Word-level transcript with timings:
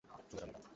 শুভ 0.07 0.13
জন্মদিন, 0.31 0.37
জামাই। 0.39 0.67